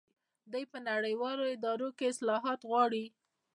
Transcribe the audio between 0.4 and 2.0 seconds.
دوی په نړیوالو ادارو